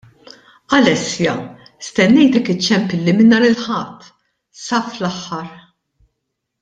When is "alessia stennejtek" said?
0.77-2.49